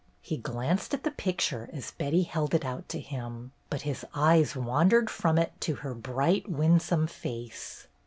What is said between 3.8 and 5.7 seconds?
his eyes wandered from it